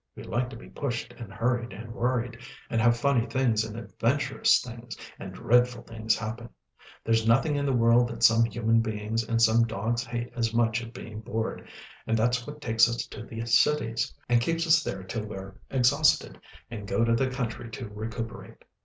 We 0.15 0.23
like 0.23 0.49
to 0.49 0.55
be 0.55 0.67
pushed, 0.67 1.13
and 1.19 1.31
hurried, 1.31 1.71
and 1.73 1.93
worried; 1.93 2.39
and 2.71 2.81
have 2.81 2.97
funny 2.97 3.27
things 3.27 3.63
and 3.63 3.77
adventurous 3.77 4.59
things, 4.59 4.97
and 5.19 5.31
dreadful 5.31 5.83
things 5.83 6.17
happen. 6.17 6.49
There's 7.03 7.27
nothing 7.27 7.55
in 7.55 7.67
the 7.67 7.71
world 7.73 8.07
that 8.07 8.23
some 8.23 8.43
human 8.45 8.79
beings 8.81 9.23
and 9.23 9.39
some 9.39 9.67
dogs 9.67 10.03
hate 10.03 10.31
as 10.35 10.55
much 10.55 10.81
as 10.83 10.89
being 10.89 11.19
bored, 11.21 11.67
and 12.07 12.17
that's 12.17 12.47
what 12.47 12.61
takes 12.61 12.89
us 12.89 13.05
to 13.09 13.21
the 13.23 13.45
cities, 13.45 14.11
and 14.27 14.41
keeps 14.41 14.65
us 14.65 14.83
there 14.83 15.03
till 15.03 15.25
we're 15.27 15.53
exhausted, 15.69 16.39
and 16.71 16.87
go 16.87 17.03
to 17.03 17.13
the 17.13 17.29
country 17.29 17.69
to 17.69 17.87
recuperate. 17.87 18.63